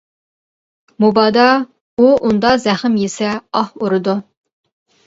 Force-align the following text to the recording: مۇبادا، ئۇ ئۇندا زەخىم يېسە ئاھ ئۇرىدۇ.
مۇبادا، 1.05 1.45
ئۇ 2.05 2.09
ئۇندا 2.25 2.55
زەخىم 2.65 2.97
يېسە 3.05 3.33
ئاھ 3.61 3.73
ئۇرىدۇ. 3.79 4.23